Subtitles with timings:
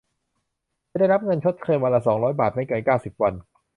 [0.91, 3.33] จะได้รับเงินชดเชยวันละ สองร้อย บาท ไม่เกิน เก้าสิบ วัน